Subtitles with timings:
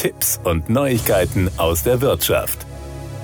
[0.00, 2.69] Tipps und Neuigkeiten aus der Wirtschaft.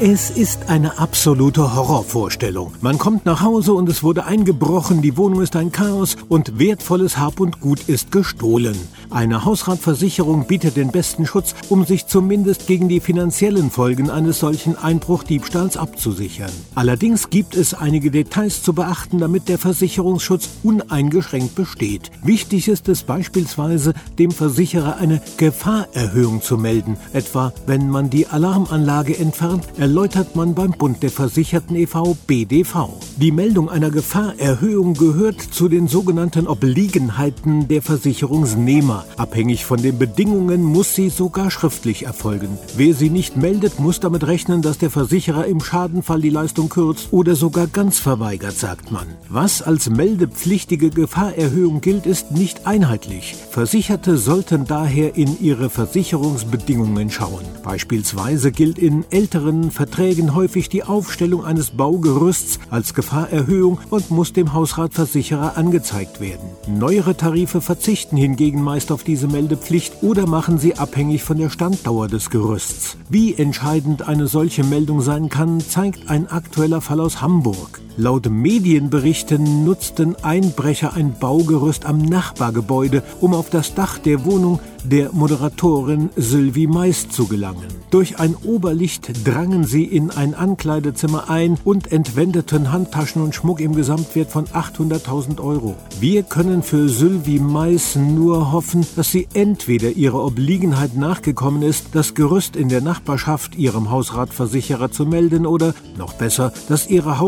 [0.00, 2.72] Es ist eine absolute Horrorvorstellung.
[2.80, 7.18] Man kommt nach Hause und es wurde eingebrochen, die Wohnung ist ein Chaos und wertvolles
[7.18, 8.76] Hab und Gut ist gestohlen.
[9.10, 14.76] Eine Hausratversicherung bietet den besten Schutz, um sich zumindest gegen die finanziellen Folgen eines solchen
[14.76, 16.52] Einbruchdiebstahls abzusichern.
[16.76, 22.12] Allerdings gibt es einige Details zu beachten, damit der Versicherungsschutz uneingeschränkt besteht.
[22.22, 29.18] Wichtig ist es beispielsweise, dem Versicherer eine Gefahrerhöhung zu melden, etwa wenn man die Alarmanlage
[29.18, 32.14] entfernt, erläutert man beim Bund der Versicherten e.V.
[32.26, 32.90] BDV.
[33.16, 39.06] Die Meldung einer Gefahrerhöhung gehört zu den sogenannten Obliegenheiten der Versicherungsnehmer.
[39.16, 42.58] Abhängig von den Bedingungen muss sie sogar schriftlich erfolgen.
[42.76, 47.08] Wer sie nicht meldet, muss damit rechnen, dass der Versicherer im Schadenfall die Leistung kürzt
[47.10, 49.06] oder sogar ganz verweigert, sagt man.
[49.30, 53.36] Was als meldepflichtige Gefahrerhöhung gilt, ist nicht einheitlich.
[53.50, 57.46] Versicherte sollten daher in ihre Versicherungsbedingungen schauen.
[57.64, 64.52] Beispielsweise gilt in älteren Verträgen häufig die Aufstellung eines Baugerüsts als Gefahrerhöhung und muss dem
[64.52, 66.50] Hausratversicherer angezeigt werden.
[66.66, 72.08] Neuere Tarife verzichten hingegen meist auf diese Meldepflicht oder machen sie abhängig von der Standdauer
[72.08, 72.96] des Gerüsts.
[73.08, 77.80] Wie entscheidend eine solche Meldung sein kann, zeigt ein aktueller Fall aus Hamburg.
[78.00, 85.12] Laut Medienberichten nutzten Einbrecher ein Baugerüst am Nachbargebäude, um auf das Dach der Wohnung der
[85.12, 87.66] Moderatorin Sylvie Mais zu gelangen.
[87.90, 93.74] Durch ein Oberlicht drangen sie in ein Ankleidezimmer ein und entwendeten Handtaschen und Schmuck im
[93.74, 95.74] Gesamtwert von 800.000 Euro.
[96.00, 102.14] Wir können für Sylvie Mais nur hoffen, dass sie entweder ihrer Obliegenheit nachgekommen ist, das
[102.14, 107.18] Gerüst in der Nachbarschaft ihrem Hausratversicherer zu melden oder, noch besser, dass ihre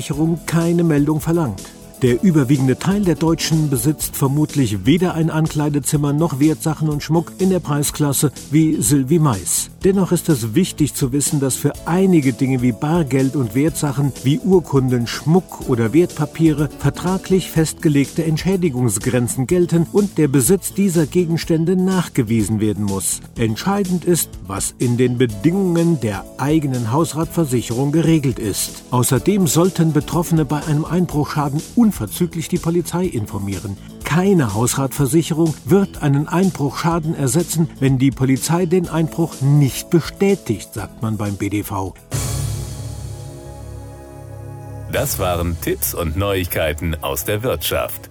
[0.00, 1.79] Hausratversicherung keine Meldung verlangt.
[2.02, 7.50] Der überwiegende Teil der Deutschen besitzt vermutlich weder ein Ankleidezimmer noch Wertsachen und Schmuck in
[7.50, 9.70] der Preisklasse wie Sylvie Mais.
[9.84, 14.38] Dennoch ist es wichtig zu wissen, dass für einige Dinge wie Bargeld und Wertsachen wie
[14.38, 22.84] Urkunden, Schmuck oder Wertpapiere vertraglich festgelegte Entschädigungsgrenzen gelten und der Besitz dieser Gegenstände nachgewiesen werden
[22.84, 23.20] muss.
[23.36, 28.84] Entscheidend ist, was in den Bedingungen der eigenen Hausratversicherung geregelt ist.
[28.90, 31.60] Außerdem sollten Betroffene bei einem Einbruchschaden
[31.90, 33.76] unverzüglich die Polizei informieren.
[34.04, 41.16] Keine Hausratversicherung wird einen Einbruchschaden ersetzen, wenn die Polizei den Einbruch nicht bestätigt, sagt man
[41.16, 41.94] beim BDV.
[44.92, 48.09] Das waren Tipps und Neuigkeiten aus der Wirtschaft.